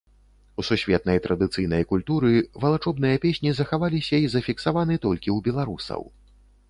[0.61, 2.31] У сусветнай традыцыйнай культуры
[2.63, 6.01] валачобныя песні захаваліся і зафіксаваны толькі ў беларусаў.